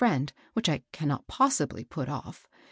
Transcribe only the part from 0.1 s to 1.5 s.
fiieiid, which I cannot